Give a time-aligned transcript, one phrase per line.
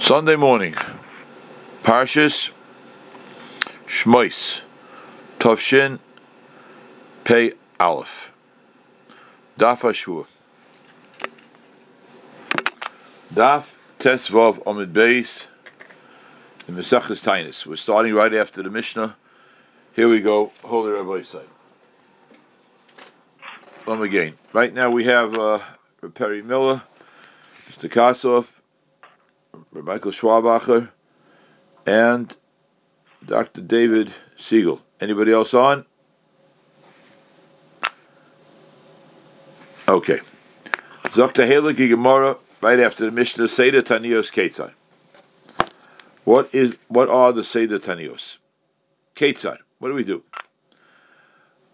[0.00, 0.74] Sunday morning,
[1.84, 2.50] Parshas
[3.84, 4.62] Shmois,
[5.38, 6.00] Tovshin
[7.22, 8.32] Pei Aleph,
[9.56, 10.26] Daf Ashur,
[13.32, 15.46] Daf Tesvav Omid Beis,
[16.66, 17.66] in Mesachas Tainus.
[17.66, 19.16] We're starting right after the Mishnah.
[19.92, 21.46] Here we go, Holy Rabbi side.
[23.84, 24.34] Come again.
[24.52, 25.60] Right now we have uh,
[26.14, 26.82] Perry Miller,
[27.54, 27.88] Mr.
[27.88, 28.59] Kassoff,
[29.72, 30.90] Michael Schwabacher,
[31.86, 32.36] and
[33.24, 33.60] Dr.
[33.60, 34.80] David Siegel.
[35.00, 35.86] Anybody else on?
[39.88, 40.20] Okay.
[41.14, 41.46] Dr.
[41.46, 44.72] Halakhi Gemara, right after the Mishnah, Seder Tanios Ketzai.
[46.24, 48.38] What is what are the Seder Tanios?
[49.16, 49.58] Ketzai.
[49.78, 50.22] What do we do?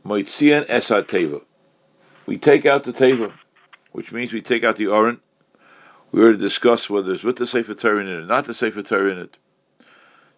[0.04, 1.42] Moitzian Esat Teva.
[2.24, 3.32] We take out the Teva,
[3.92, 5.20] which means we take out the Oren,
[6.12, 8.82] we already discussed whether it's with the Sefer Torah in it or not the Sefer
[8.82, 9.36] Torah in it.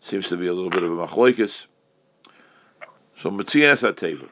[0.00, 1.66] Seems to be a little bit of a machlokes.
[3.20, 4.28] So Matzias Ateva.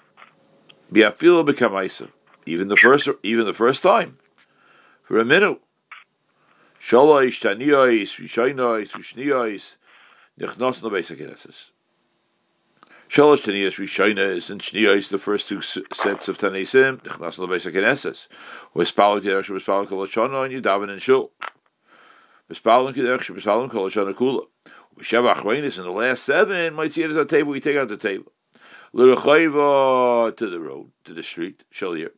[0.93, 2.11] Biafilo bekamaisa.
[2.47, 4.19] Even the first even the first time.
[5.03, 5.61] For a minute.
[6.81, 9.77] Shaloish taniyos, vishainois, vishniyos,
[10.39, 11.19] nichnos no basic
[13.09, 18.27] Shalosh Taniyas Rishainas and Shniyos, the first two sets of Tanesim, Nichnas Lebeis HaKeneses.
[18.75, 21.31] Vespalin Kederech Vespalin Kol and you daven in Shul.
[22.51, 24.47] Vespalin Kederech Vespalin Kol Hashana Kula.
[24.99, 27.89] Sheva Achreinis, in the last seven, might see it as a table, we take out
[27.89, 28.33] the table.
[28.93, 32.11] L'rechayva to the road, to the street, Shalir.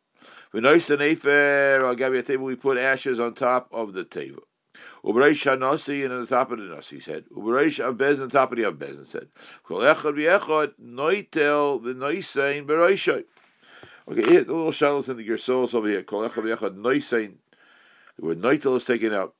[0.54, 4.44] V'nois and give you a table, we put ashes on top of the table.
[5.04, 7.24] Ubereish Hanasi and on the top of the Nasi's head.
[7.34, 9.28] Ubereish Abez on the top of the Abez's head.
[9.62, 13.24] Kol Echad V'Echad Noitel V'Noisein Bereishay.
[14.08, 16.02] Okay, here, the little shadows in the Gersols over here.
[16.02, 17.34] Kol Echad Noisein.
[18.18, 19.34] The word Noitel is taken out.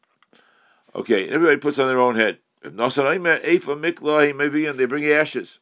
[0.94, 2.38] Okay, and everybody puts on their own head.
[2.62, 5.60] If Nasaraim Eifa Mikla, maybe, and they bring ashes.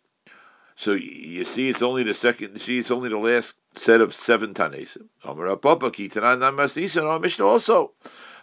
[0.77, 2.53] So you see, it's only the second.
[2.55, 5.09] You see, it's only the last set of seven tanesim.
[5.25, 7.05] Amar Papa Kitanan Namasnisan.
[7.05, 7.93] Our Mishnah also.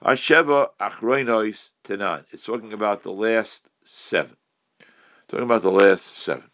[0.04, 2.26] Asheva Achroinois Tanan.
[2.32, 4.38] It's talking about the last seven.
[5.28, 6.50] Talking about the last seven.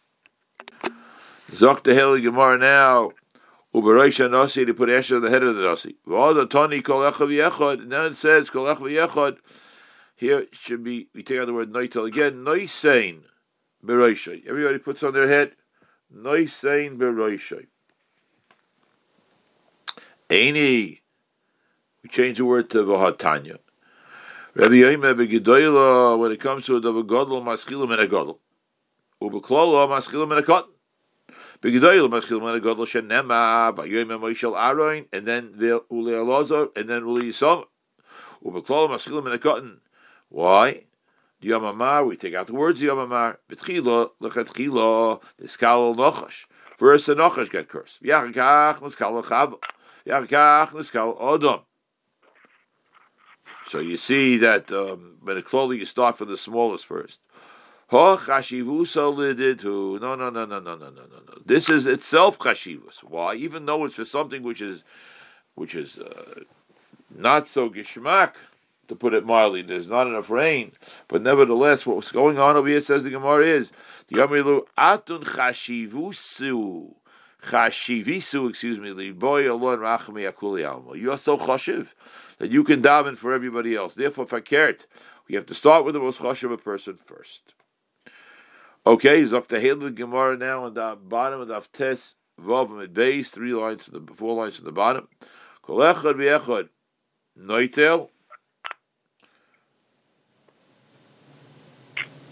[1.51, 3.12] Zok the Heli Gemara now.
[3.73, 5.97] Ubereisha Nasi to put Asher on the head of the Nasi.
[6.07, 7.81] V'ada Tani Kol Echav.
[7.81, 9.38] And then it says Kol Echav Yechad.
[10.16, 12.44] Here should be, we take out the word Noitel again.
[12.44, 13.23] Noisein
[13.85, 14.45] Bereisha.
[14.47, 15.53] Everybody puts on their head.
[16.13, 17.68] Noisein beroishay.
[20.29, 21.01] Aini.
[22.03, 23.57] We change the word to Vahatanya.
[24.53, 28.38] Rabbi Yoimeh begedoyla, when it comes to a davar godel, maschilim and a godel.
[29.19, 30.72] Ubeklolo, maschilim and a cotton.
[31.63, 37.07] Begedoyla, maschilim and a godel, shenema, vayoimeh moishel aroin, and then ule alozor, and then
[37.07, 37.66] ule yisom.
[38.45, 39.81] Ubeklolo, maschilim and a cotton.
[40.29, 40.84] Why?
[41.41, 43.38] Yamamar, we take out the words Yamamar.
[43.50, 46.45] Betchila, lechatchila, the skal nochash.
[46.75, 48.03] First the nochash get cursed.
[48.03, 49.57] Yachakach, neskal odom.
[53.68, 57.20] So you see that um, when it clothing, you start from the smallest first.
[57.92, 61.42] No, no, no, no, no, no, no, no, no.
[61.46, 63.03] This is itself chashivus.
[63.03, 63.36] Why?
[63.36, 64.84] Even though it's for something which is,
[65.56, 66.42] which is uh,
[67.16, 68.34] not so gishmak
[68.88, 69.62] to put it mildly.
[69.62, 70.72] There's not enough rain,
[71.08, 73.72] but nevertheless, what's going on over here says the Gemara is
[74.08, 76.96] the Yamilu atun chashivusu.
[77.44, 80.97] Chashivisu, excuse me, liboy Allah rachami akuli alma.
[80.97, 81.94] You are so chashiv
[82.38, 83.94] that you can daven for everybody else.
[83.94, 84.85] Therefore, fakert,
[85.27, 87.53] we have to start with the most chashiv a person first.
[88.85, 93.53] Okay, Zokta the Gemara now on the bottom of the Aftes Vav at base, three
[93.53, 95.07] lines to the four lines to the bottom.
[95.61, 96.69] Kol echad v'echad
[97.38, 98.09] noitel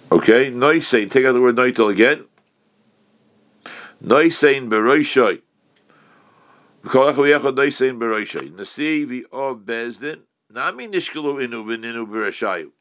[0.10, 1.12] Okay, noisein.
[1.12, 2.27] Take out the word noitel again.
[4.04, 5.42] Noisein beroishoy.
[6.84, 8.56] Noisein beroishoy.
[8.56, 10.20] Nasi v'o bezdin.
[10.52, 12.72] Nami nishkalu inu v'ninu bereshayu.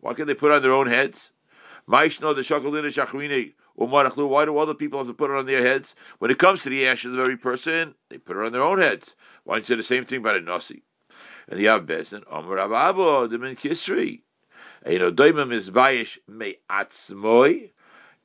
[0.00, 1.32] Why can they put on their own heads?
[1.88, 3.54] Maishno the shakalina shachrini.
[3.74, 5.94] Why do other people have to put it on their heads?
[6.18, 8.62] When it comes to the ash of the very person, they put it on their
[8.62, 9.14] own heads.
[9.44, 10.82] Why don't you say the same thing about a nasi?
[11.48, 14.22] And the Abbezin, Amr Ababo, the Min Kisri.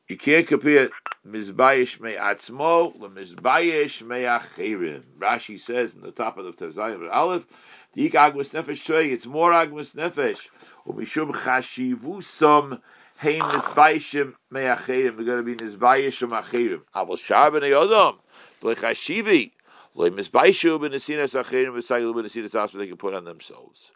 [0.09, 0.89] You can't compare
[1.27, 5.03] mizbayish me'atzmo with mizbayish me'achirim.
[5.19, 7.45] Rashi says in the top of the Tazayim Aleph,
[7.93, 10.49] the ik agmas nefesh trey, it's more agmas nefesh.
[10.87, 12.81] Umishum chashivusam
[13.17, 15.17] hein mizbayishim me'achirim.
[15.17, 16.81] We're going to be mizbayishim achirim.
[16.95, 18.17] Avol shar b'nei odom,
[18.61, 19.51] l'chashivi.
[19.95, 23.91] Lo mizbayishu b'nesinas achirim v'sayilu b'nesinas asma they can put on themselves.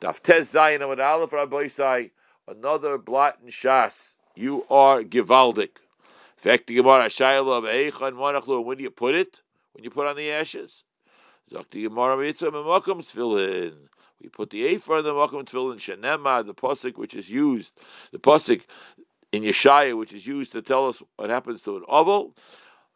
[0.00, 2.10] Daf Tez Zayin Amad Aleph Rabbi Sai
[2.48, 4.16] another blot in Shas.
[4.34, 5.76] You are Givaldik.
[6.42, 8.64] Fact the Gemara Shayla of Eichan Monachlu.
[8.64, 9.36] When do you put it?
[9.74, 10.82] When you put on the ashes?
[11.52, 13.74] Zakti Gemara Mitzvah Memakam Tefillin.
[14.20, 17.70] We put the Ephar in the Makam Tefillin Shenema, the pasuk which is used,
[18.10, 18.62] the pasuk
[19.30, 22.34] in Yeshaya which is used to tell us what happens to an oval.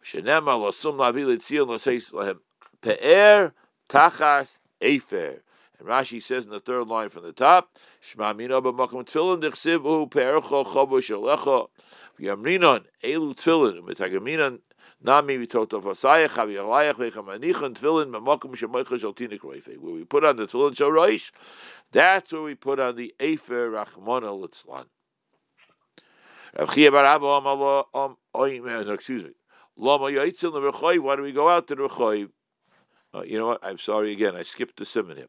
[0.04, 2.40] Shenema Lasum Lavi Litzion Laseis Lahem
[2.82, 3.52] Pe'er
[3.88, 5.42] Tachas Efer.
[5.78, 10.10] And Rashi says in the third line from the top, Shema Mina b'makom tefillin dechsivu
[10.10, 11.68] pe'ercho chobo shalecha
[12.18, 14.60] v'yamrinon elu u'metagaminon
[15.02, 19.76] nami v'toto v'asayach v'yalayach v'chamanichon tefillin b'makom shemoicha shal tinik roife.
[19.78, 21.30] Where we put on the tefillin shoroish,
[21.92, 24.86] that's where we put on the efer rachmona litzlan.
[26.58, 26.90] Excuse
[29.24, 29.30] me.
[29.76, 32.28] Lama yaitzel the Why do we go out to the?
[33.14, 33.60] Uh, you know what?
[33.62, 34.34] I'm sorry again.
[34.34, 35.26] I skipped the simon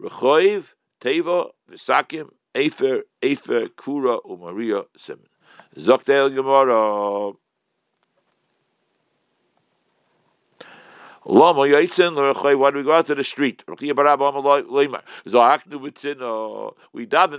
[0.00, 5.26] Rechoiv, Teva, Visakim, Efer, Efer, Kura, Umaria, Simon.
[5.76, 7.32] Zoktel Gemara.
[11.24, 13.62] Lama Yaitzin, why do we go out to the street?
[13.68, 14.10] We daven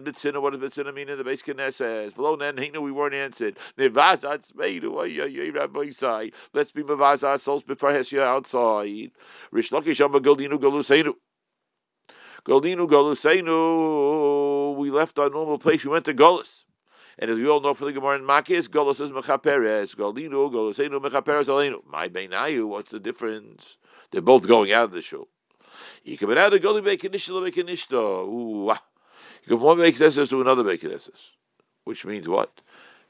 [0.04, 0.42] bitzina.
[0.42, 2.14] What does bitzina mean in the base Knesset?
[2.14, 3.58] V'lo nen hina we weren't answered.
[3.78, 6.32] Nevazat smeidu ayay Rabbi Isai.
[6.54, 9.12] Let's be mevaz ourselves before Hesia outside.
[9.52, 11.16] Rish Lakish Amagaldinu Galuseinu.
[12.46, 16.66] Goldinu Goluseinu, we left our normal place, we went to Golus.
[17.20, 19.96] And as we all know from the Gemara in Makis, Golus is Mechaperes.
[19.96, 21.80] Goldinu, Goluseinu, Mechaperes Aleinu.
[21.90, 23.78] My Beinayu, what's the difference?
[24.12, 25.28] They're both going out of the show.
[26.04, 27.94] You can be out of Goli Bekinishta, Bekinishta.
[27.94, 28.82] Ooh, ah.
[29.44, 31.32] You go from one Bekineses to another Bekineses.
[31.84, 32.62] Which means what?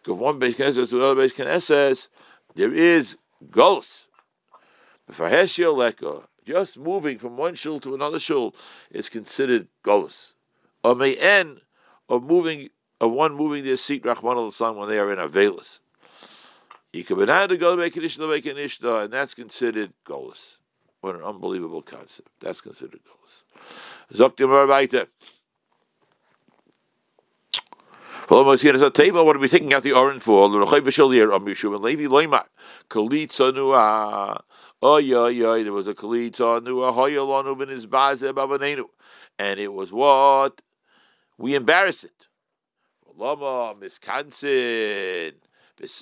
[0.06, 2.08] You go from one Bekineses to another Bekineses.
[2.56, 3.16] There is
[3.50, 4.04] Golus.
[5.10, 6.24] Befaheshia Leka.
[6.46, 8.54] Just moving from one shul to another shul
[8.92, 10.34] is considered golus.
[10.84, 11.62] Or may end
[12.10, 12.70] of moving
[13.04, 15.80] of one moving their seat, Rahman al when they are in a veilus.
[16.94, 17.80] to go
[19.04, 20.58] and that's considered golus.
[21.02, 22.30] What an unbelievable concept.
[22.40, 23.02] That's considered
[24.68, 25.08] weiter.
[28.30, 30.48] What are we taking out the orange for?
[30.50, 32.46] The Rechav V'Shalir Am Yishuv and Levi Loimar
[32.90, 34.42] Kalitza
[34.82, 35.62] Oh yeah.
[35.62, 36.94] There was a Kalitza Nua
[39.40, 40.62] and it was what
[41.38, 42.28] we embarrass it.
[43.18, 45.34] Lama Miskansin.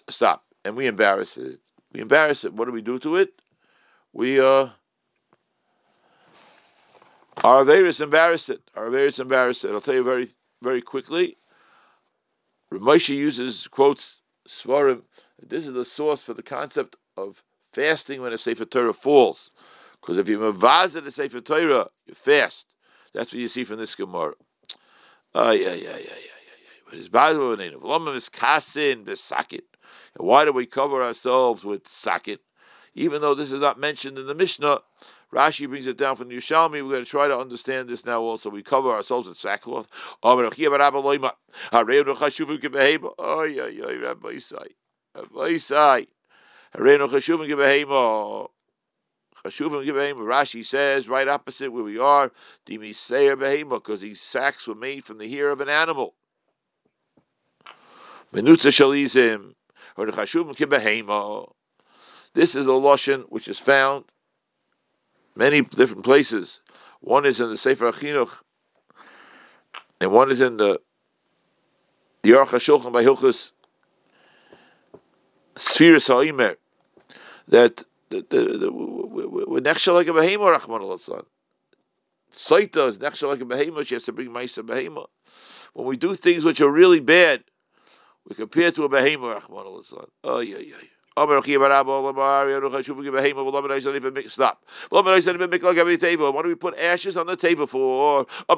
[0.09, 1.59] Stop, and we embarrass it.
[1.91, 2.53] We embarrass it.
[2.53, 3.41] What do we do to it?
[4.13, 4.69] We uh.
[7.43, 8.61] Our Averis embarrass it.
[8.75, 9.71] Our Averis embarrass it.
[9.71, 10.29] I'll tell you very,
[10.61, 11.37] very quickly.
[12.71, 14.17] Ramosha uses quotes
[14.47, 15.01] Svarim.
[15.41, 17.43] This is the source for the concept of
[17.73, 19.49] fasting when a Sefer Torah falls.
[19.99, 22.67] Because if you mavaz the Sefer Torah, you fast.
[23.13, 24.33] That's what you see from this Gemara.
[25.33, 26.40] Oh, yeah, yeah, yeah, yeah,
[30.17, 32.39] Why do we cover ourselves with sakit?
[32.93, 34.81] Even though this is not mentioned in the Mishnah,
[35.33, 36.83] Rashi brings it down from the Yerushalmi.
[36.83, 38.49] We're going to try to understand this now also.
[38.49, 39.87] We cover ourselves with sackcloth.
[50.23, 52.31] Rashi says right opposite where we are,
[52.65, 56.15] because these sacks were made from the hair of an animal.
[58.33, 59.55] Menutza shalizim,
[59.97, 61.51] or the chashuvim kibehema.
[62.33, 64.05] This is a lotion which is found
[65.35, 66.61] many different places.
[67.01, 68.41] One is in the Sefer Achinuch,
[69.99, 70.79] and one is in the
[72.21, 73.51] the Aruch HaShulchan by Hilchus
[75.55, 76.55] Spheres Ha'imer,
[77.47, 78.29] that with
[79.63, 81.25] nechshel like a behema, Rachman al
[82.33, 83.85] Saita is nechshel like a behema.
[83.85, 85.07] She has to bring ma'isa behema.
[85.73, 87.43] When we do things which are really bad,
[88.27, 89.83] we compare to a behema, Rachman al
[90.23, 90.75] Oh yeah, yeah.
[90.81, 90.87] yeah.
[94.29, 94.63] Stop.
[94.89, 95.11] Why do
[96.47, 98.25] we put ashes on the table for?
[98.49, 98.57] in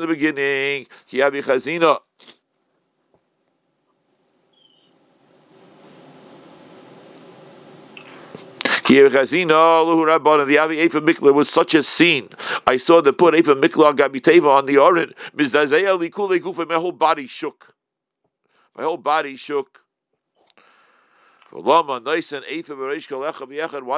[0.00, 0.86] the beginning,
[8.90, 12.30] Ah, the Avi Efa Mikla was such a scene.
[12.66, 15.12] I saw the put Efa Mikla Gabiteva on the Orin.
[16.66, 17.74] My whole body shook.
[18.74, 19.80] My whole body shook.
[21.50, 22.00] Why do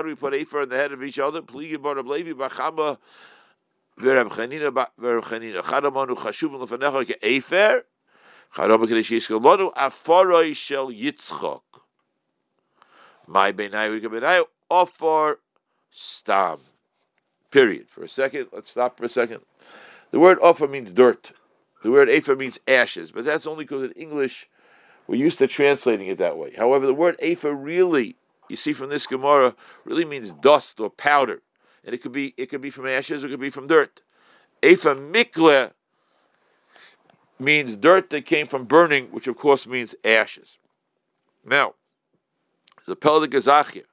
[0.09, 1.43] we put Efa in the head of each other?
[1.43, 2.99] Pligi bar Levi Bachama
[3.97, 7.85] Verem Chanina Verem Chanina Chadamanu Chashuvim Lefanecha Efer
[8.57, 11.63] Charama Kadesh Yiskalonu Aforoi Shel Yitzchok.
[13.29, 15.37] My Benai Benai Ofor
[15.91, 16.59] Stam.
[17.51, 17.89] Period.
[17.89, 19.41] For a second, let's stop for a second.
[20.11, 21.33] The word offer means dirt.
[21.83, 24.49] The word afer means ashes, but that's only because in English
[25.07, 26.53] we're used to translating it that way.
[26.57, 28.17] However, the word afer really,
[28.49, 31.43] you see from this Gemara, really means dust or powder,
[31.85, 34.03] and it could be it could be from ashes or it could be from dirt.
[34.63, 35.73] Afer mikle
[37.39, 40.59] means dirt that came from burning, which of course means ashes.
[41.45, 41.75] Now,
[42.87, 43.85] the Pel de Gazachia,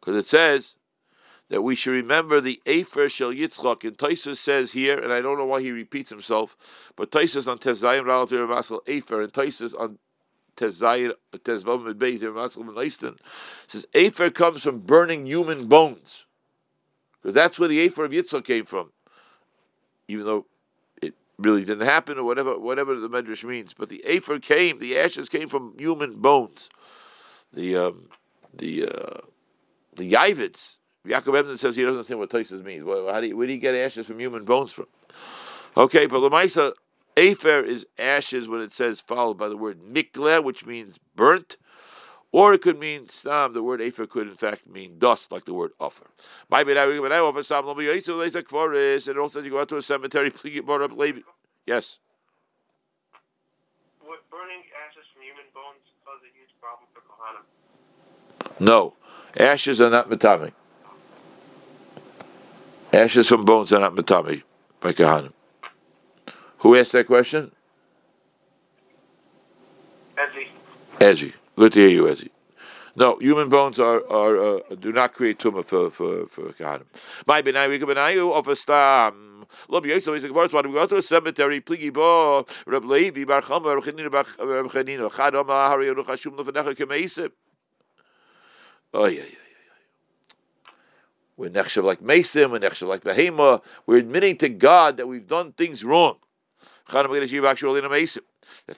[0.00, 0.74] because it says
[1.50, 3.84] that we should remember the Afer Shel Yitzchak.
[3.84, 6.56] And Taisus says here, and I don't know why he repeats himself,
[6.96, 9.98] but Taisus on Tezayim Ralatir Masal Afer, and Taisus on
[10.56, 13.18] Tezayim Tezvav Medbeis Masal Menaistin
[13.68, 16.24] says Afer comes from burning human bones,
[17.20, 18.92] because that's where the Afer of Yitzchak came from,
[20.06, 20.46] even though
[21.02, 23.74] it really didn't happen or whatever whatever the Medrash means.
[23.74, 26.68] But the Afer came, the ashes came from human bones.
[27.52, 28.08] The um,
[28.54, 29.20] the uh,
[29.96, 32.84] the Yavids Yaakov Ebden says he doesn't understand what Taisus means.
[32.84, 34.86] Well, how do you, where do you get ashes from human bones from?
[35.76, 36.72] Okay, but Lamaisa,
[37.16, 41.56] Afer is ashes when it says followed by the word mikle, which means burnt,
[42.32, 43.54] or it could mean stam.
[43.54, 46.10] The word Afer could in fact mean dust, like the word offer.
[46.50, 50.54] My bad, I offer sam And it also you go out to a cemetery, please
[50.54, 51.20] get brought up Levi.
[51.66, 51.96] Yes.
[54.06, 57.44] Would burning ashes from human bones cause a huge problem for Kohanim?
[58.60, 58.94] No,
[59.36, 60.52] ashes are not metamic.
[62.92, 64.42] Ashes from bones are not matami
[64.80, 65.32] by Kahanim.
[66.58, 67.52] Who asked that question?
[70.16, 70.48] Ezzy.
[70.98, 71.32] Ezzy.
[71.56, 72.30] Good to hear you, Ezzy.
[72.96, 76.86] No, human bones are, are uh, do not create tumor for for for Kahanim.
[77.26, 79.46] My benai we benayu of a stam.
[79.68, 81.60] Lo biyosel is a verse when we go to a cemetery.
[81.60, 87.30] Pligi bo Reb Levi bar Chama Reb Chanina bar Chanina Chadam Hari Yeruch Hashum Lefenecha
[88.92, 89.36] Oh yeah yeah.
[91.36, 93.62] We're nechshav like Mason, we're nechshav like Behema.
[93.86, 96.16] We're admitting to God that we've done things wrong.
[96.92, 97.08] That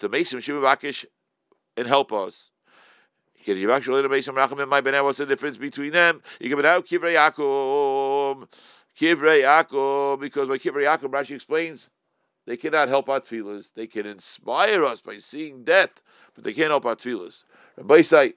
[0.01, 1.07] the Mason should be backish
[1.77, 2.51] and help us.
[3.45, 6.23] What's the difference between them?
[6.39, 8.47] You give out Kivrei Yaakov.
[9.01, 11.91] Kivrei Yaakov, because by Kivrei Yaakov, Rashi explains,
[12.47, 13.73] they cannot help our tefillahs.
[13.75, 15.91] They can inspire us by seeing death,
[16.35, 17.43] but they can't help our tefillahs.
[17.77, 18.35] Rabbi say,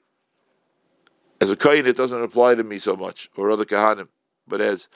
[1.45, 4.07] as a kohen, it doesn't apply to me so much, or other kahanim.
[4.47, 4.87] But as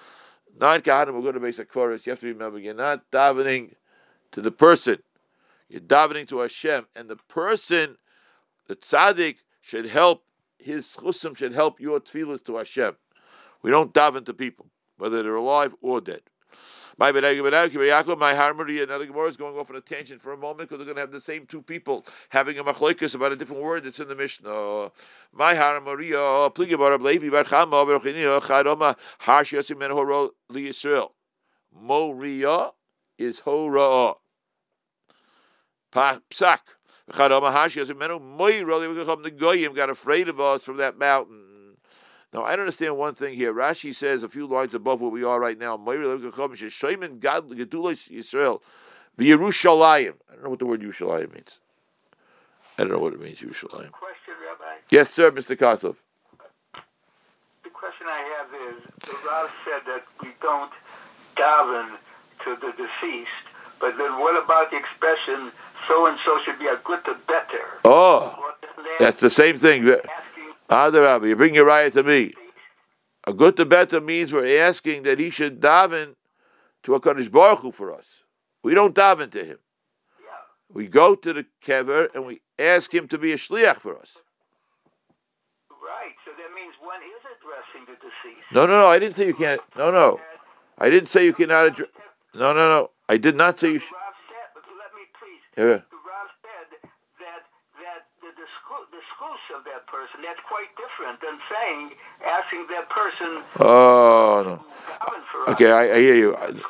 [0.60, 3.76] non kahanim we're going to basic chorus, you have to remember you're not davening
[4.32, 4.98] to the person,
[5.70, 7.98] you're davening to Hashem, and the person,
[8.68, 10.24] the tzaddik, should help
[10.58, 12.96] his chusim should help your tefillahs to Hashem.
[13.62, 16.22] We don't daven to people, whether they're alive or dead.
[17.00, 20.80] My my Harmony, another Gemara is going off on a tangent for a moment because
[20.80, 23.86] they're going to have the same two people having a machloikus about a different word
[23.86, 24.92] that's in the Mishnah.
[25.32, 30.68] My Harmony, Pligi Bar Levi Bar Chama Bar Chinina Charoma Harsh Yosim Men Horo Li
[30.68, 31.12] Yisrael.
[31.74, 32.72] Moria
[33.18, 34.16] is Hora.
[35.94, 36.60] Psak.
[37.14, 38.78] Charoma Harsh Yosim Men Moira.
[38.82, 39.24] They were going to come.
[39.24, 41.49] The Goyim got afraid of us from that mountain.
[42.32, 43.52] Now, I don't understand one thing here.
[43.54, 45.78] Rashi says a few lines above where we are right now.
[49.20, 50.14] The Yerushalayim.
[50.30, 51.60] I don't know what the word Yerushalayim means.
[52.78, 53.92] I don't know what it means, Yerushalayim.
[53.92, 54.78] Question, Rabbi.
[54.92, 55.58] Yes, sir, Mr.
[55.58, 55.96] Kosov.
[57.64, 60.72] The question I have is, the Rav said that we don't
[61.36, 61.98] daven
[62.46, 63.48] to the deceased,
[63.82, 65.52] but then what about the expression,
[65.88, 67.80] so-and-so should be a good to better?
[67.84, 68.54] Oh,
[69.00, 69.84] that's the same thing.
[70.70, 72.34] Adarabba, you bring your riot to me.
[73.26, 76.16] A good to better means we're asking that he should daven
[76.84, 78.24] to a Kaddish Baruch Hu for us.
[78.64, 79.58] We don't daven to him.
[80.72, 84.18] We go to the kever and we ask him to be a shliach for us.
[85.72, 86.14] Right.
[86.24, 88.46] So that means one is addressing the deceased.
[88.52, 88.88] No, no, no.
[88.88, 89.62] I didn't say you can't.
[89.76, 90.20] No, no.
[90.78, 91.90] I didn't say you cannot address.
[92.36, 92.92] No, no, no.
[93.10, 93.96] I did not say you should.
[93.96, 95.42] Let me please.
[95.58, 95.82] Yeah.
[99.56, 100.22] of that person.
[100.22, 103.44] That's quite different than saying, asking that person.
[103.60, 105.52] Oh no.
[105.54, 106.36] Okay, I, I, hear you.
[106.36, 106.62] is.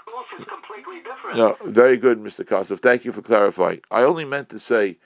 [1.36, 2.46] No, very good, Mr.
[2.46, 2.80] Kosov.
[2.80, 3.82] Thank you for clarifying.
[3.92, 4.98] I only meant to say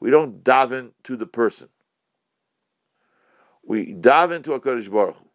[0.00, 1.68] we don't daven to the person.
[3.64, 5.28] We daven to a Kaddish Baruch Hu.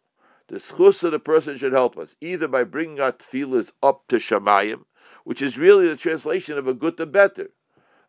[0.48, 4.16] The schus of the person should help us, either by bringing our tefillahs up to
[4.16, 4.84] Shemayim,
[5.24, 7.50] which is really the translation of a good to better.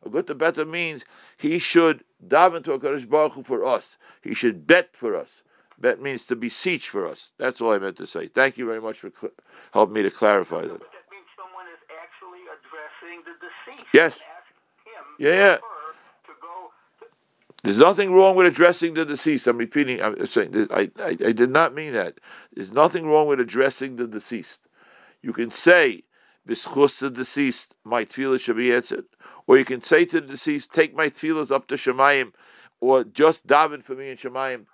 [0.06, 1.04] A good to better means
[1.38, 3.98] he should daven to HaKadosh Baruch Hu for us.
[4.22, 5.42] He should bet for us.
[5.80, 7.32] Bet means to beseech for us.
[7.38, 8.28] That's all I meant to say.
[8.28, 9.32] Thank you very much for cl-
[9.72, 10.70] helping me to clarify that.
[10.70, 13.94] But that means someone is actually addressing the deceased.
[13.94, 14.16] Yes.
[15.18, 15.58] Yeah, yeah.
[17.64, 19.46] There's nothing wrong with addressing the deceased.
[19.48, 20.02] I'm repeating.
[20.02, 20.68] I'm saying.
[20.72, 22.20] I, I, I did not mean that.
[22.54, 24.68] There's nothing wrong with addressing the deceased.
[25.22, 26.04] You can say,
[26.48, 29.06] "B'schus the deceased, my tefillah should be answered,"
[29.46, 32.32] or you can say to the deceased, "Take my tefillahs up to Shemayim,"
[32.80, 34.66] or just daven for me in Shemayim.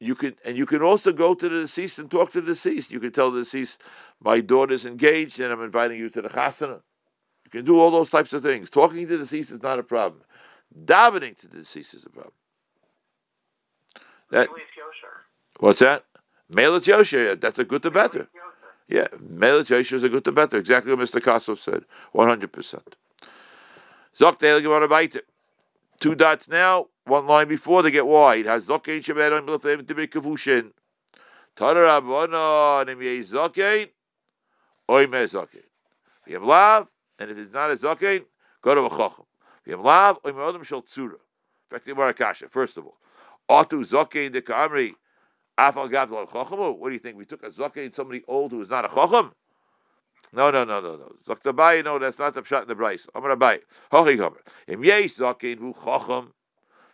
[0.00, 2.90] You can, and you can also go to the deceased and talk to the deceased.
[2.90, 3.80] You can tell the deceased,
[4.20, 6.82] "My daughter's engaged, and I'm inviting you to the chasana."
[7.44, 8.70] You can do all those types of things.
[8.70, 10.22] Talking to the deceased is not a problem.
[10.84, 12.32] Davening to the deceased is a problem.
[14.30, 14.48] That,
[15.60, 16.04] what's that?
[16.52, 18.28] Melit Yosher, that's a good to better.
[18.88, 20.56] Yeah, Melit Yosher is a good to better.
[20.56, 21.20] Exactly what Mr.
[21.20, 21.84] Kosov said.
[22.14, 22.82] 100%.
[24.18, 25.20] Zok
[26.00, 28.46] Two dots now, one line before they get wide.
[28.46, 30.72] Has Zokein Shabbat on to be Kavushin.
[31.56, 33.88] Tadar Abona, Nim Zokein,
[34.90, 35.64] Oy Me Zokein.
[36.28, 38.24] Have love, and if it's not a Zokein,
[38.62, 39.24] go to a Chacham.
[39.82, 41.16] Lav Tzura.
[42.50, 42.96] First of all,
[43.48, 44.94] Atu Zakein de Kamri.
[45.58, 46.78] Afal Gav Chochamu.
[46.78, 47.16] What do you think?
[47.16, 49.32] We took a Zakein, somebody old who is not a Chocham?
[50.32, 51.12] No, no, no, no, no.
[51.26, 52.84] Zaktabai, no, that's not the shot in the.
[53.14, 53.60] I'm going to buy.
[53.92, 54.42] Hochi Gomer.
[54.66, 56.32] Im Yesh Zakein Vu Chocham.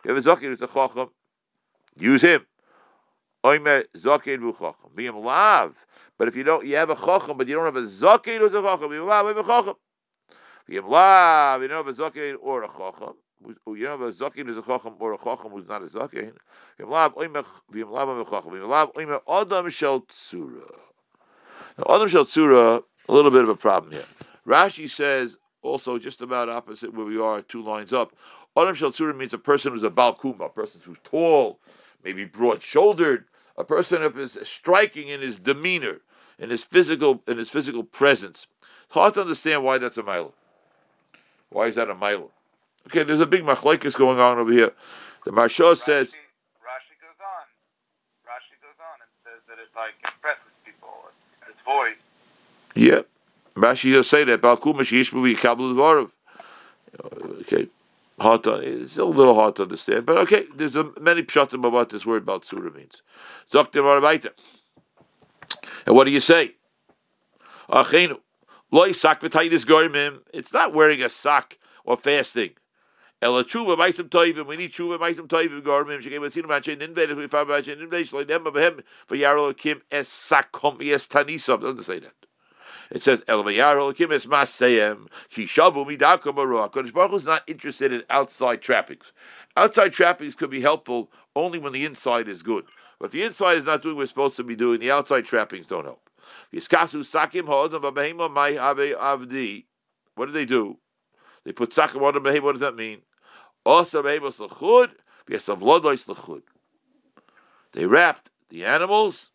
[0.03, 1.09] You have a Zakein who's a Chocham.
[1.97, 2.45] Use him.
[3.43, 4.95] Oime Zakein Vu Chocham.
[4.95, 5.75] Be him Lav.
[6.17, 8.53] But if you don't, you have a Chocham, but you don't have a Zakein who's
[8.53, 8.89] a Chocham.
[8.89, 9.75] Be him Lav, have a Chocham.
[10.69, 13.15] Yimlav, you know, a zakein or a chacham.
[13.45, 16.33] You know, a zakein is a chacham or a chacham who's not a zakein.
[16.79, 18.51] Yimlav oimech v'yimlav chacham.
[18.51, 20.71] Yimlav oimech adam shel tzura.
[21.77, 24.05] Now, adam shel tzura, a little bit of a problem here.
[24.47, 28.13] Rashi says also just about opposite where we are, two lines up.
[28.57, 31.59] Adam shel tzura means a person who's a balkuma, a person who's tall,
[32.03, 33.25] maybe broad-shouldered,
[33.57, 36.01] a person who is striking in his demeanor,
[36.37, 38.47] in his physical, in his physical presence.
[38.85, 40.33] It's hard to understand why that's a mile.
[41.49, 42.31] Why is that a mile?
[42.87, 44.71] Okay, there's a big machlekes going on over here.
[45.25, 46.09] The Marsha says.
[46.09, 47.45] Rashi goes on.
[48.25, 50.89] Rashi goes on and says that it like impresses people.
[51.47, 51.95] Its voice.
[52.73, 53.01] Yeah,
[53.55, 54.41] Rashi does say that.
[54.41, 56.11] Balkuma sheishbu yikabu dvarov.
[57.41, 57.67] Okay,
[58.21, 60.45] hard to, it's a little hard to understand, but okay.
[60.55, 63.01] There's a, many pshatim about this word about surah means.
[65.85, 66.55] And what do you say?
[67.69, 68.19] Achenu.
[68.71, 70.19] Loy sak v'taitis goyimim.
[70.33, 72.51] It's not wearing a sock or fasting.
[73.21, 74.47] Ela tshuva ma'isem toivim.
[74.47, 76.01] We need tshuva ma'isem toivim goyimim.
[76.01, 77.15] Shekei v'tzinu ma'achein ninved.
[77.17, 78.25] We found ma'achein ninved.
[78.27, 81.61] Nema b'hem v'yaro kim es sakom es tanisam.
[81.61, 82.13] Doesn't say that.
[82.89, 86.35] It says El v'yaro kim es masayem ki shavu midakom.
[86.71, 89.13] Kodesh Baruch is not interested in outside trappings.
[89.57, 92.65] Outside trappings could be helpful only when the inside is good.
[92.99, 95.25] But if the inside is not doing what it's supposed to be doing, the outside
[95.25, 96.09] trappings don't help.
[96.51, 96.65] What
[100.25, 100.77] do they do?
[101.43, 102.41] They put sakim on the behema.
[102.43, 103.01] What does that mean?
[107.73, 109.31] They wrapped the animals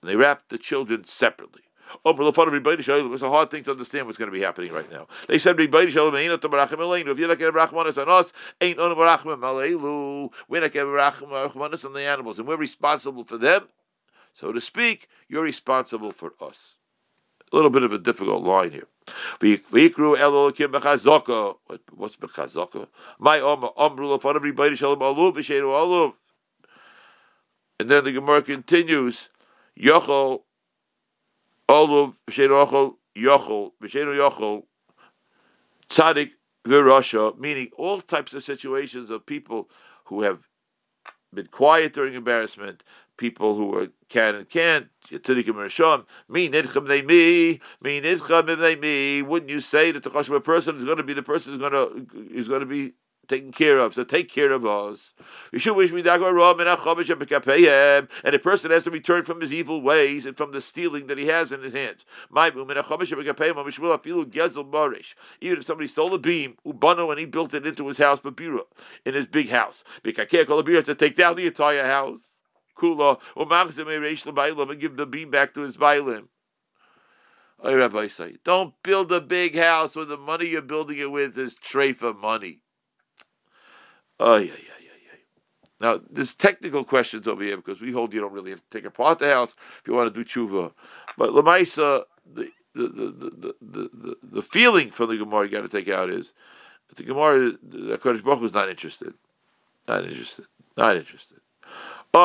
[0.00, 1.67] and they wrapped the children separately.
[2.04, 4.72] But the everybody it was a hard thing to understand what's going to be happening
[4.72, 5.06] right now.
[5.26, 6.62] They said, "Everybody Shalom ain't not
[7.08, 10.30] If you're not getting Rachmanis on us, ain't on Rachman.
[10.48, 13.68] We're not getting Rachmanis on the animals, and we're responsible for them
[14.38, 16.76] so to speak, you're responsible for us.
[17.52, 18.86] A little bit of a difficult line here.
[19.40, 19.62] What's
[22.16, 22.86] bechazaka?
[23.18, 23.40] My
[23.76, 26.14] umbrella for everybody shalom aluv v'sheinu.
[27.80, 29.28] And then the Gemara continues,
[29.76, 30.42] Yochel
[31.68, 34.62] aluv v'sheinu achol yochel v'sheinu yochel
[35.90, 36.32] tzadik
[36.66, 39.68] v'rasha, meaning all types of situations of people
[40.04, 40.40] who have
[41.32, 42.82] been quiet during embarrassment,
[43.16, 44.86] people who are can and can't.
[45.10, 45.18] Me
[46.48, 49.22] nidcham me, me nidcham me.
[49.22, 51.72] Wouldn't you say that the chashma person is going to be the person who's going
[51.72, 52.92] to is going to be
[53.28, 53.94] taken care of.
[53.94, 55.14] So take care of us.
[55.52, 56.08] You should wish me and
[58.34, 61.26] a person has to return from his evil ways and from the stealing that he
[61.26, 62.04] has in his hands.
[65.40, 68.62] Even if somebody stole a beam, ubano, and he built it into his house, babira,
[69.04, 69.84] in his big house.
[70.04, 72.36] has to take down the entire house.
[72.80, 75.76] And give the beam back to his.
[77.60, 81.36] Oh, Rabbi say, don't build a big house when the money you're building it with
[81.36, 82.60] is treifa money.
[84.20, 85.18] Oh, yeah, yeah, yeah, yeah.
[85.80, 88.84] Now, there's technical questions over here because we hold you don't really have to take
[88.84, 90.72] apart the house if you want to do tshuva.
[91.16, 92.02] But Lamaisa,
[92.32, 96.10] the the, the, the, the, the feeling from the Gemara you got to take out
[96.10, 96.32] is
[96.94, 99.14] the Gemara, the Kodesh Baruch is not interested.
[99.86, 100.46] Not interested.
[100.76, 101.38] Not interested.
[102.14, 102.24] Oh,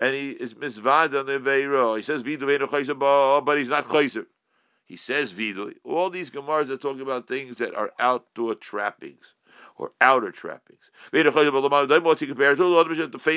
[0.00, 1.96] and he is Misvade on the Aveira.
[1.96, 4.26] He says, but he's not Chayzer.
[4.88, 5.74] He says vidui.
[5.84, 9.34] All these Gemaras are talking about things that are outdoor trappings
[9.76, 10.90] or outer trappings.
[11.12, 11.28] The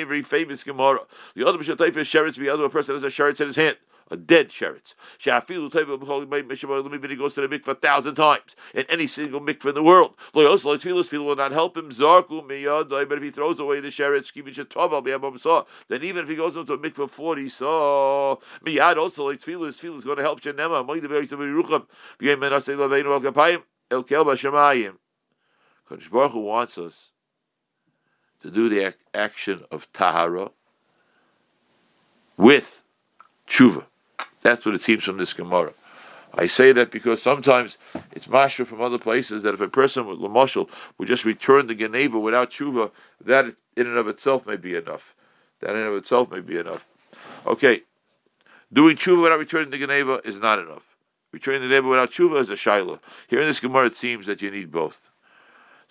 [0.06, 1.00] very famous Gemara.
[1.34, 1.58] The other
[2.48, 3.76] other person has a sheretz in his hand
[4.12, 4.94] a dead sheretz.
[5.18, 5.30] He
[7.16, 10.16] goes to the mikveh a thousand times in any single mikveh in the world.
[10.34, 11.90] Tefillah will not help him.
[11.90, 14.32] Zarku miyad but if he throws away the sheretz,
[15.88, 19.96] then even if he goes into a mikveh forty, so miyad also like tefillah, tefillah
[19.96, 20.86] is going to help Janema.
[23.90, 24.96] El kel b'shamayim.
[25.88, 27.12] Kodesh Baruch Hu wants us
[28.40, 30.50] to do the action of tahara
[32.38, 32.84] with
[33.46, 33.84] tshuva.
[34.42, 35.72] That's what it seems from this Gemara.
[36.34, 37.76] I say that because sometimes
[38.12, 41.74] it's mashra from other places that if a person with lamashal would just return the
[41.74, 42.90] geneva without tshuva,
[43.24, 45.14] that in and of itself may be enough.
[45.60, 46.88] That in and of itself may be enough.
[47.46, 47.82] Okay,
[48.72, 50.96] doing tshuva without returning the geneva is not enough.
[51.32, 52.98] Returning the geneva without tshuva is a shaila.
[53.28, 55.11] Here in this Gemara, it seems that you need both.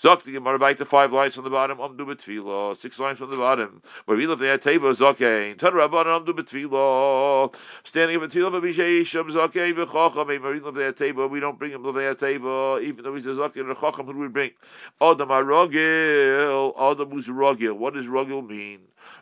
[0.02, 1.78] Zok the Gemara the five lines from the bottom.
[1.78, 2.76] Amdu betfilo.
[2.76, 3.84] Six lines from the bottom.
[4.08, 5.58] Love the teva zokein.
[5.60, 7.56] Tad rabban amdu betfilo.
[7.84, 10.28] Standing up betfilo b'bishayisham zokein v'chacham.
[10.28, 11.30] We love the teva.
[11.30, 14.08] We don't bring him the teva, even though he's a zokein and chacham.
[14.08, 14.52] Who do we bring?
[15.00, 16.74] Adam arogil.
[16.80, 17.78] Adam who's rogil.
[17.78, 18.80] What does rogil mean?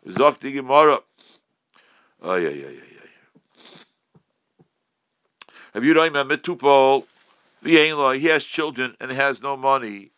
[0.07, 0.99] Zok the Gemara.
[2.21, 3.05] Oh yeah yeah yeah yeah.
[5.73, 7.05] Have you done metupol?
[7.65, 10.11] He has children and has no money.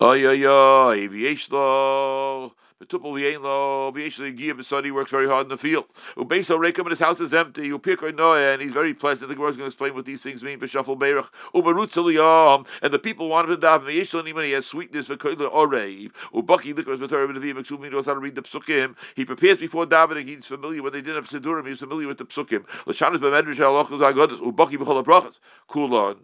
[0.00, 5.48] Oy oy oy, v'yesh lo, v'tupol v'yein lo, v'yesh lo he works very hard in
[5.48, 5.86] the field.
[6.16, 7.70] Ubeis al-rekum, and his house is empty.
[7.70, 9.28] Upirkoy noah, and he's very pleasant.
[9.28, 10.60] The Gemara is going to explain what these things mean.
[10.60, 13.86] V'shafal beirach, ubarut yom, and the people want him to daven.
[13.86, 16.12] V'yesh lo niman, he has sweetness, v'koyle oreiv.
[16.32, 18.94] Ubaki likros b'torah b'neviyim, m'ksum, he knows how to read the psukim.
[19.16, 22.18] He prepares before davening, he's familiar, when they didn't have Sidurim, he was familiar with
[22.18, 22.64] the psukim.
[22.86, 25.40] L'shanis b'medrish ha'alochus ha'godas, ubaki b'chol ha'brachas.
[25.68, 26.18] Kulon.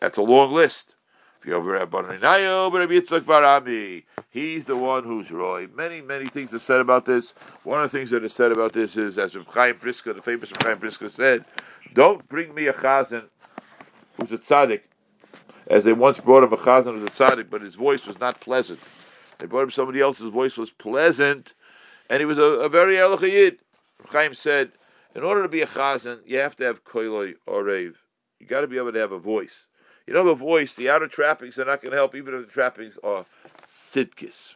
[0.00, 0.96] That's a long list.
[1.42, 1.52] He's
[4.64, 5.68] the one who's Roy.
[5.74, 7.32] Many, many things are said about this.
[7.64, 10.52] One of the things that is said about this is, as Chaim Briska, the famous
[10.62, 11.44] Chaim Briska said,
[11.94, 13.24] don't bring me a chazan
[14.16, 14.80] who's a tzaddik,
[15.66, 18.40] as they once brought him a chazan who's a tzaddik, but his voice was not
[18.40, 18.80] pleasant.
[19.38, 21.54] They brought him somebody else's voice was pleasant,
[22.10, 23.58] and he was a, a very elachayid.
[24.10, 24.72] Chaim said,
[25.14, 27.96] in order to be a chazan, you have to have koiloi or rev.
[28.38, 29.66] You got to be able to have a voice.
[30.10, 32.52] You know the voice, the outer trappings are not going to help, even if the
[32.52, 33.24] trappings are
[33.64, 34.54] sidkis.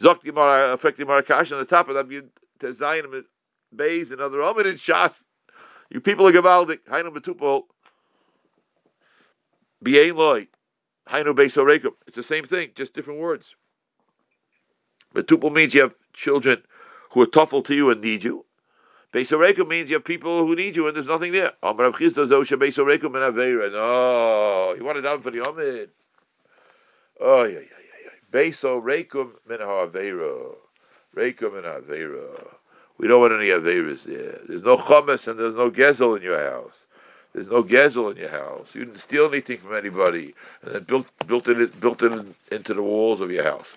[0.00, 3.22] Zok Gemara, affecting Marakash on the top of that, you Tezayim
[3.72, 5.26] Bays and other Omen and Shas.
[5.90, 6.80] You people are Gavaldik.
[6.90, 7.66] Hainu Betupol.
[9.80, 10.48] Bien Loy.
[11.08, 11.92] Hainu Beis Orekum.
[12.08, 13.54] It's the same thing, just different words.
[15.14, 16.64] Betupol means you have children
[17.12, 18.45] who are tough to you and need you.
[19.16, 21.52] Beisorekum means you have people who need you and there's nothing there.
[21.62, 21.72] Oh.
[21.72, 21.86] No,
[24.76, 25.88] you want it down for the Omid.
[27.18, 28.10] Oh, yeah, yeah, yeah, yeah.
[28.30, 30.54] Beisorekum min Avera.
[31.16, 32.46] Rekum and Avera.
[32.98, 34.38] We don't want any Averas there.
[34.46, 36.84] There's no Chamas and there's no Gezel in your house.
[37.32, 38.74] There's no gezel in your house.
[38.74, 42.72] You didn't steal anything from anybody, and then built built it built it in, into
[42.72, 43.76] the walls of your house.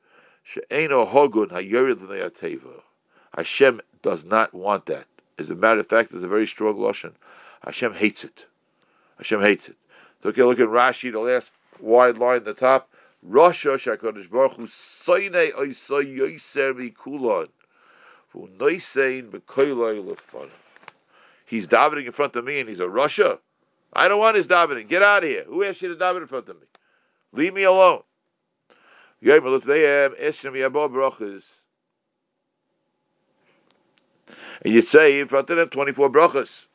[0.43, 2.81] She'eno hogun hayorid
[3.35, 5.05] Hashem does not want that.
[5.37, 7.13] As a matter of fact, it's a very strong lashon.
[7.63, 8.47] Hashem hates it.
[9.17, 9.77] Hashem hates it.
[10.21, 12.89] So okay, look at Rashi, the last wide line at the top.
[13.23, 17.49] Rosh Hakadosh Baruch Hu soine oisay yoser mikulon
[18.27, 19.29] fu noisein.
[21.45, 23.39] He's davening in front of me, and he's a Russia.
[23.93, 24.87] I don't want his davening.
[24.87, 25.43] Get out of here.
[25.43, 26.67] Who asked you to daven in front of me?
[27.33, 28.03] Leave me alone.
[29.23, 31.43] Yomer Lefneim Eshem Yabo Brachas.
[34.63, 36.65] And you say in front of them 24 brachas.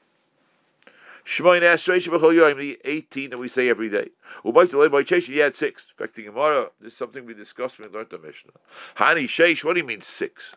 [1.24, 4.10] Shmoin Esreish B'chol Yoim, the 18 that we say every day.
[4.44, 5.86] Ubayt Lei By Chesh, you had six.
[5.92, 8.52] Affecting Gemara, this is something we discussed when we learned the Mishnah.
[8.96, 10.54] Hani Sheish, what do you mean six?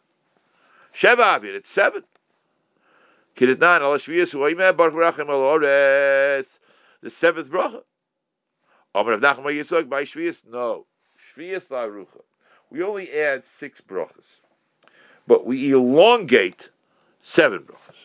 [0.94, 2.04] Sheva Avir, it's seven.
[3.36, 6.60] Kidit nine, Allah Shviyas, Uayim Baruch Barachim Al Oretz.
[7.02, 7.82] The seventh bracha.
[8.94, 10.86] Amar Rav Nachman Yitzhak by Shviyas, no.
[11.40, 12.22] Shviyas La'arucha.
[12.70, 14.42] we only add six brachas,
[15.26, 16.70] but we elongate
[17.22, 17.96] seven brachas.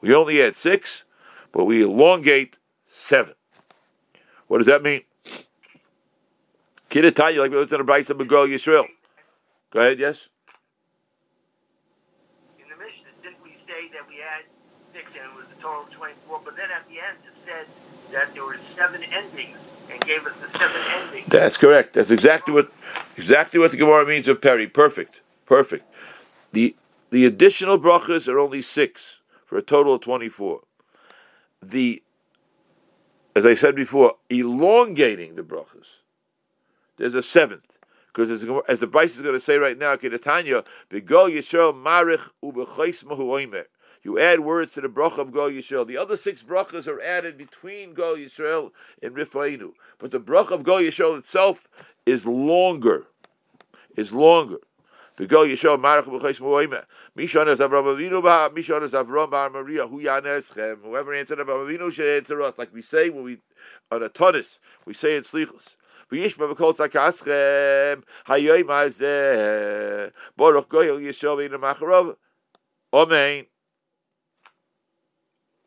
[0.00, 1.04] We only add six,
[1.52, 3.34] but we elongate seven.
[4.46, 5.02] What does that mean?
[6.90, 8.86] Kidatanya, like we looked at a Bryce of Begal Yisrael.
[9.70, 10.28] Go ahead, yes?
[12.58, 14.44] In the Mishnah, didn't we say that we had
[14.92, 16.42] six and it was a total of 24?
[16.44, 17.66] But then at the end, it said
[18.14, 19.58] that there were seven endings
[19.90, 21.28] and gave us the seven endings.
[21.28, 21.94] That's correct.
[21.94, 22.72] That's exactly what
[23.16, 24.66] exactly what the Gemara means of Perry.
[24.66, 25.20] Perfect.
[25.44, 25.84] Perfect.
[26.52, 26.74] The
[27.10, 30.60] the additional brachas are only six for a total of twenty-four.
[31.62, 32.02] The
[33.36, 35.86] as I said before, elongating the brachas.
[36.96, 37.78] There's a seventh.
[38.06, 42.30] Because as, as the Bryce is going to say right now, Kedatanya, Begol Yisrael Marich
[42.44, 43.64] Ubechais Mahu Oimer.
[44.04, 45.86] You add words to the bracha of Gol Yisrael.
[45.86, 48.70] The other six brachas are added between Gol Yisrael
[49.02, 49.72] and Rifainu.
[49.98, 51.66] But the bracha of Gol Yisrael itself
[52.04, 53.06] is longer.
[53.96, 54.58] Is longer.
[55.16, 56.84] The V'gol Yisrael marach b'chayis mo'oime.
[57.16, 60.82] Mishon es Avram Avinu ba, Mishon es Avram bar Maria, hu yaneschem.
[60.82, 62.58] Whoever answered Avram Avinu should answer us.
[62.58, 63.38] Like we say when we,
[63.92, 65.76] on a tonnes, we say in Slichus.
[66.10, 72.16] V'yishma b'kol tzakaschem, hayoim hazeh, boruch goyel Yisrael v'inu macharov.
[72.92, 73.46] Amen.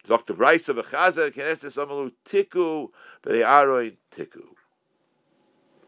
[0.07, 0.33] Dr.
[0.33, 2.89] Bryce of a Chaza, Knesset Samalu Tiku,
[3.25, 4.43] are Tiku.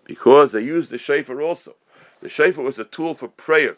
[0.05, 1.75] Because they used the shofar also.
[2.21, 3.75] The shofar was a tool for prayer.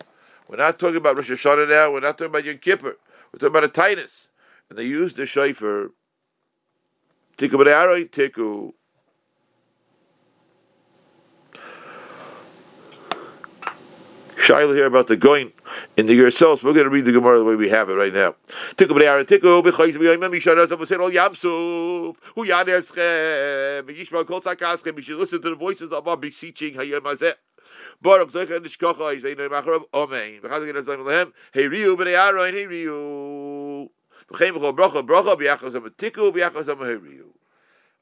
[0.48, 2.98] We're not talking about Rosh Hashanah now, we're not talking about Yom Kippur,
[3.32, 4.30] we're talking about a Titus.
[4.70, 5.92] And they used the shofar,
[7.38, 8.74] Tiku, are Tiku.
[14.42, 15.54] Shaila here about the going
[15.96, 16.64] in the yourselves.
[16.64, 18.36] We're going to read the Gemara the way we have it right now.
[18.50, 18.88] Listen
[25.42, 26.76] to the voices of our beseeching.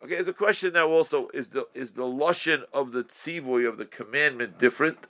[0.01, 3.77] Okay, there's a question now also, is the is the lushan of the tzivoy of
[3.77, 5.07] the commandment different?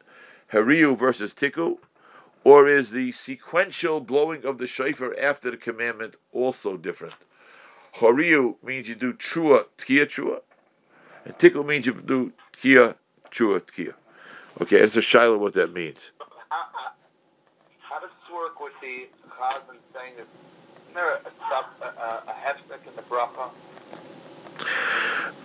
[0.53, 1.77] Hariu versus Tiku?
[2.43, 7.15] Or is the sequential blowing of the shofar after the commandment also different?
[7.97, 10.41] Hariu means you do trua, tkiya trua,
[11.25, 12.95] and Tiku means you do tkiya,
[13.29, 13.93] trua, tkiya.
[14.61, 16.11] Okay, it's a shiloh what that means.
[16.49, 20.27] How, does this work with the Chazan saying that
[20.93, 23.49] there a, sub, a, a, a hefsek in the bracha?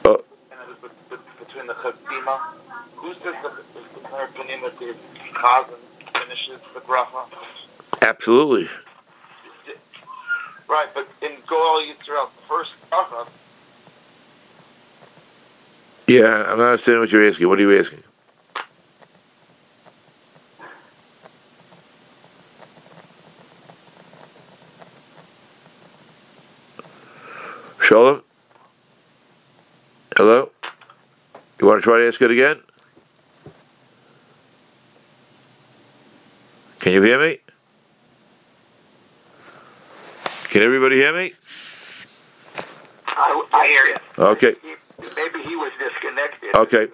[0.05, 0.17] Uh,
[0.51, 2.40] And it was be- be- between the chazima.
[2.97, 4.99] Who says the is their the
[5.35, 5.79] Chazan
[6.12, 7.29] finishes the bracha?
[8.03, 8.69] absolutely.
[10.69, 13.29] Right, but in Goel Yisrael, the first bracha,
[16.07, 17.49] Yeah, I'm not understanding what you're asking.
[17.49, 18.03] What are you asking?
[27.81, 28.23] Shalom?
[30.17, 30.54] Hello?
[31.64, 32.61] You want to try to ask it again?
[36.79, 37.38] Can you hear me?
[40.50, 41.33] Can everybody hear me?
[43.07, 43.94] I, I hear you.
[44.18, 44.74] Okay, He,
[45.16, 46.55] maybe he was disconnected.
[46.55, 46.88] okay,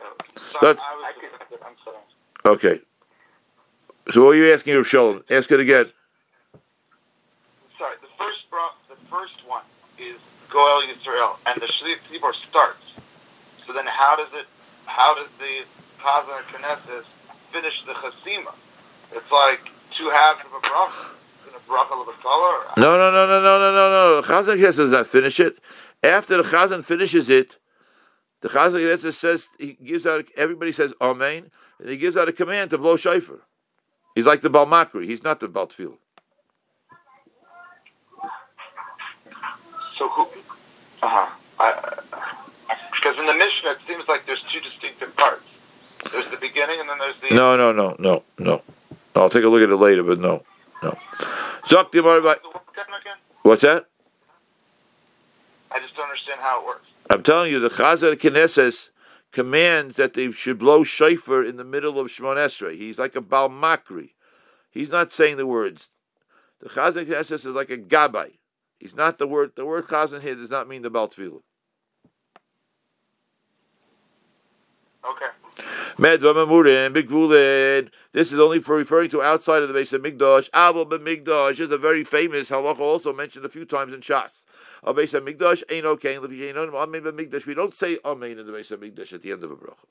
[0.53, 1.59] sorry, That's- I was I could- disconnected.
[1.67, 2.55] I'm sorry.
[2.55, 2.81] okay.
[4.13, 5.25] So what are you asking of Shalom?
[5.31, 5.87] Ask it again.
[7.77, 8.45] Sorry, the first
[8.89, 9.65] the first one
[9.99, 10.15] is
[10.49, 12.79] Goel Yisrael, and the Shliach Tzibor starts.
[13.67, 14.47] So then, how does it?
[14.91, 15.65] How does the
[16.03, 17.05] Chazan Knesset
[17.53, 18.53] finish the Chasima?
[19.13, 21.11] It's like two halves of a bracha.
[21.49, 22.65] In a bracha of a color.
[22.77, 24.23] No, no, no, no, no, no, no, no.
[24.27, 25.59] Chazan Knesset does not finish it.
[26.03, 27.57] After the Chazan finishes it,
[28.41, 30.25] the Chazan Knesset says he gives out.
[30.37, 33.39] Everybody says Amen, and he gives out a command to blow shofar.
[34.17, 35.05] He's like the Balmakri.
[35.05, 35.99] He's not the Baltfil.
[39.97, 40.27] So who?
[41.03, 41.27] Uh
[41.59, 42.01] huh.
[43.21, 45.45] In the Mishnah, it seems like there's two distinctive parts.
[46.11, 47.35] There's the beginning, and then there's the.
[47.35, 48.63] No, no, no, no, no.
[49.15, 50.43] I'll take a look at it later, but no,
[50.83, 50.97] no.
[51.65, 52.37] Zok Dimar- The?
[53.43, 53.87] What's that?
[55.71, 56.87] I just don't understand how it works.
[57.11, 58.89] I'm telling you, the Chazan Knesset
[59.33, 62.79] commands that they should blow shofar in the middle of Shemon Esrei.
[62.79, 64.11] He's like a Balmakri.
[64.71, 65.91] He's not saying the words.
[66.61, 68.39] The Chazan Knesset is like a Gabai.
[68.79, 69.53] He's not the word.
[69.57, 71.43] The word Chazan here does not mean the Baltfila.
[75.99, 76.23] This
[78.33, 80.49] is only for referring to outside of the base of Migdash.
[80.55, 84.45] Abel B'Migdash is a very famous halacha, also mentioned a few times in Shas.
[84.83, 86.17] A base of Migdash ain't okay.
[86.17, 89.51] Amen B'Migdash, we don't say Amen in the base of Migdash at the end of
[89.51, 89.87] a bracha.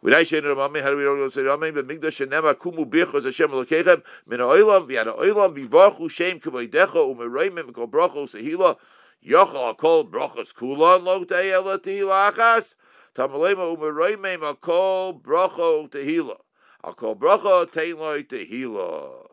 [0.00, 1.74] When I say Ramame, how do we say Ramame?
[1.74, 7.70] But Migdash Shenema Kumu Birchos Hashem Elokechem Min Ha'olam V'Yad Ha'olam V'Varchu Shem Kavoidecha U'Meroimim
[7.70, 8.76] V'Kol Brachos Sehila
[9.24, 12.74] Yochel Kol Brachos Kulon Lo Te'ela Tehila
[13.14, 16.36] Tamalema U'Meroimim Akol Bracho Tehila
[16.84, 19.26] Bracho Te'loi Tehila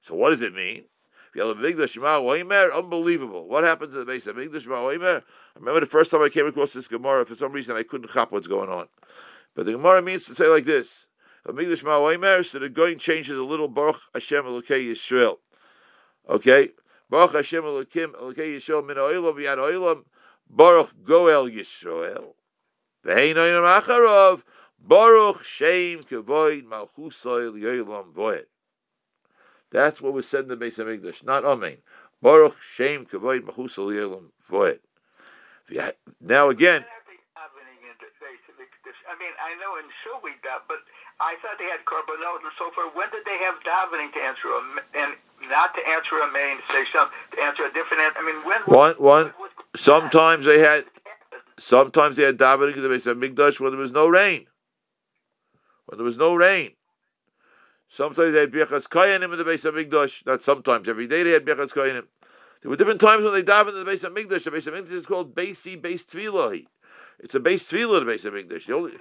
[0.00, 0.84] So what does it mean?
[1.36, 3.48] Unbelievable.
[3.48, 5.22] What happened to the base of English I
[5.54, 8.32] remember the first time I came across this Gemara, for some reason I couldn't chop
[8.32, 8.88] what's going on.
[9.54, 11.06] But the Gemara means to say like this.
[11.48, 15.36] English so the going changes a little Baruch Hashem Elokei Yisrael.
[16.28, 16.70] Okay?
[17.08, 20.04] Baruch Hashem Elokim Elokei Yisrael min oilam v'yad oilam
[20.48, 22.34] Baruch Goel Yisrael.
[23.04, 24.42] V'hein oilam acharov
[24.78, 28.46] Baruch Shem Kevoid Malchusoil Yoilam Voed.
[29.70, 31.78] That's what was said in the base of English, not Amen.
[32.22, 34.80] Baruch Shem Kavoid Machusal Yelam Void.
[36.20, 36.84] Now again.
[39.10, 40.78] I mean, I know in Shul we got, but
[41.20, 42.94] I thought they had korbanot and so forth.
[42.94, 44.60] When did they have davening to answer a
[44.96, 45.14] and
[45.50, 48.16] not to answer a main, say something to answer a different?
[48.16, 49.32] I mean, when one one.
[49.76, 50.84] Sometimes they had.
[51.60, 54.46] Sometimes they had davening in the base of Migdash when there was no rain.
[55.84, 56.70] When there was no rain.
[57.86, 60.24] Sometimes they had Birchas Koyanim in the base of Migdash.
[60.24, 62.04] Not sometimes, every day they had Birchas Koyanim.
[62.62, 64.44] There were different times when they davened in the base of Migdash.
[64.44, 66.64] The base of Migdash is called Basi Base Tefillah.
[67.18, 68.64] It's a base Tefillah, the base of Migdash.
[68.64, 68.92] The only,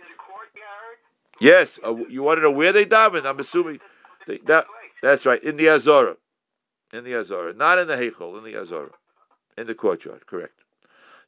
[1.39, 3.25] yes, uh, you want to know where they davened?
[3.25, 3.79] I'm assuming
[4.27, 4.65] they, that,
[5.01, 6.17] that's right, in the Azora,
[6.91, 8.91] In the Azora, Not in the Heichel, in the Azora,
[9.57, 10.59] In the courtyard, correct.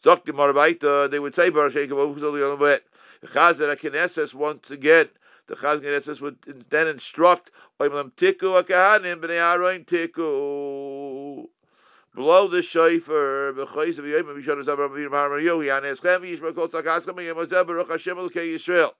[0.03, 5.09] Zok the they would say, Baruch Sheikh, Chazer Knesses once again
[5.51, 11.47] the Chazon would then instruct Oimlam Tiku Akahanim Bnei Aroin Tiku.
[12.13, 16.67] Blow the shofar, v'choyz v'yoyim v'yishon zavar v'yim har yohi aneschem v'yishma kol
[17.15, 18.93] v'yim ozeh baruch Hashem elokei Yisrael.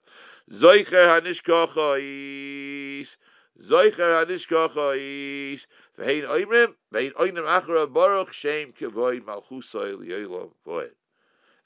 [0.52, 3.16] Zoicher hanishkochais.
[3.60, 5.66] Zoicher hanishkochais.
[5.98, 10.92] V'hein oimrim, v'hein oimrim achra baruch shem kevoy malchusoy liyoylom voed.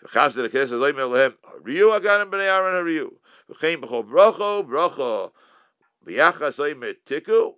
[0.03, 3.11] V'chas the knesset oimrim lehem, hariyu aganim b'nei Aaron hariyu.
[3.51, 5.31] V'chein b'chol bracho, bracho.
[6.05, 7.53] V'yachas oimer tiku.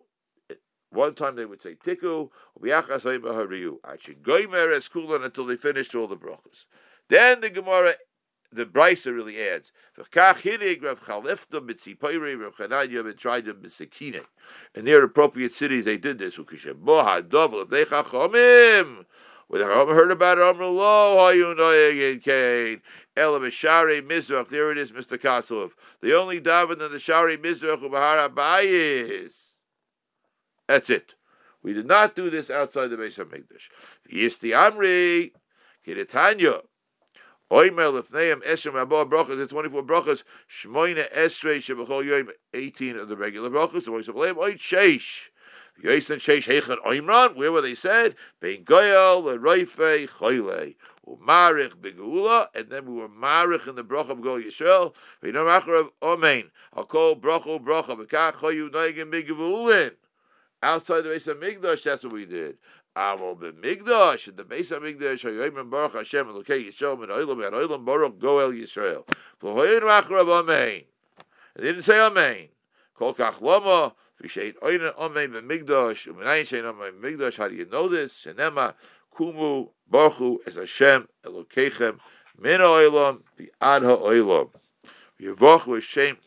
[0.89, 2.29] One time they would say tiku,
[2.61, 3.77] v'yachas oimer hariyu.
[3.85, 6.65] Actually, goimer es kulan until they finished all the brachos.
[7.09, 7.95] Then the Gemara
[8.51, 9.71] the Brisa really adds.
[14.75, 16.35] In their appropriate cities, they did this.
[16.35, 17.85] They
[19.47, 22.81] when the Chacham heard about it, Amr Lo, Hayunoyeg Kain,
[23.15, 24.49] Elam Shari Mizrach.
[24.49, 25.17] There it is, Mr.
[25.17, 25.71] Kaslov.
[26.01, 29.53] The only daven in the Shari Mizrach of Bahar Abayis.
[30.67, 31.15] That's it.
[31.63, 33.69] We did not do this outside the base of Mikdash.
[34.11, 35.31] Yisti Amri,
[35.85, 36.63] Kiritanya.
[37.51, 43.15] Oimel Lefneim Eshem Abba Brachas, the 24 Brachas, Shmoine Esrei Shebachol Yoim, 18 of the
[43.15, 45.29] regular Brachas, the voice of Leim, Oit Sheish.
[45.81, 48.15] Yoisen Sheish Heichan Oimran, where were they said?
[48.41, 50.75] Bein Goyal, Reife, Choyle.
[51.07, 54.93] Umarich Begula, and then we were Marich in the Broch of Gol Yisrael.
[55.23, 56.49] V'inam of Omein.
[56.73, 57.97] I'll call Brocho Brocha.
[57.97, 59.91] V'kach Choyu Noigim Begavulin.
[60.61, 62.57] Outside the base of Migdash, that's what we did.
[62.97, 67.51] Amal b'migdash, in the base of Migdash, Hayoyim Baruch Hashem, Elokei Yisrael, Min Oilam, Min
[67.51, 69.07] Oilam Baruch Goel Yisrael.
[69.39, 70.85] V'hoyin Rachrav Amein.
[71.55, 72.49] It didn't say Amein.
[72.95, 77.87] Kol Kach Lama, V'shein oinen omein b'migdash, u'minayin shein omein b'migdash, how do you know
[77.87, 78.25] this?
[78.25, 78.73] Shenema,
[79.13, 81.99] kumu, baruchu, es Hashem, Elokeichem,
[82.39, 84.49] min ha'olam, v'ad ha'olam.
[85.21, 86.17] V'yavochu Hashem,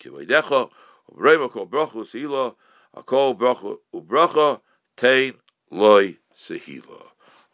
[0.00, 0.70] kivoidecha,
[1.12, 2.54] u'breima kol baruchu sehila,
[2.96, 4.60] akol baruchu u'bracha,
[4.96, 5.34] tein
[5.70, 7.02] loy sehila.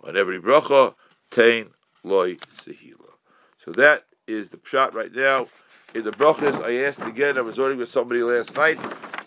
[0.03, 0.95] On every bracha,
[1.31, 1.71] tain
[2.03, 3.13] loy sehila.
[3.65, 5.47] So that is the shot right now.
[5.95, 8.79] In the brachas, I asked again, I was ordering with somebody last night,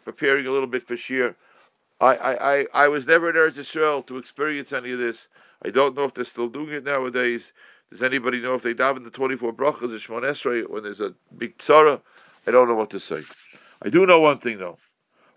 [0.04, 1.36] preparing a little bit for Shir.
[2.00, 5.28] I, I, I, I was never in Eretz Yisrael to experience any of this.
[5.64, 7.54] I don't know if they're still doing it nowadays.
[7.90, 11.14] Does anybody know if they daven the 24 brachas of Shemon Esrei when there's a
[11.38, 12.02] big tzara?
[12.46, 13.22] I don't know what to say.
[13.82, 14.78] I do know one thing though.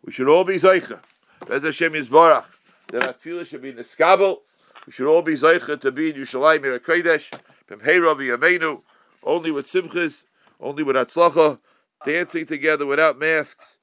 [0.05, 1.01] We should all be Zaycha.
[1.47, 2.45] Bez Hashem Yisbarach.
[2.91, 4.39] That our tefillah should be in the skabel.
[4.87, 7.39] We should all be Zaycha to be in Yerushalayim Mir HaKodesh.
[7.69, 8.83] B'mheira v'yameinu.
[9.23, 10.25] Only with simchas.
[10.61, 11.59] Only with atzlacha.
[12.05, 13.77] Dancing together without masks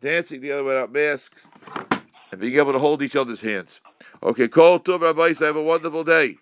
[0.00, 1.46] dancing together without masks,
[2.30, 3.80] and being able to hold each other's hands.
[4.22, 5.34] Okay, call to Rabbi.
[5.40, 6.36] Have a wonderful day.